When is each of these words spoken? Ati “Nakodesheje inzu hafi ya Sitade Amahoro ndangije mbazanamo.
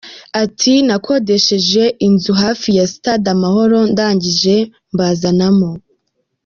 Ati 0.43 0.73
“Nakodesheje 0.87 1.83
inzu 2.07 2.33
hafi 2.43 2.69
ya 2.77 2.85
Sitade 2.91 3.27
Amahoro 3.35 3.77
ndangije 3.91 4.55
mbazanamo. 4.93 5.71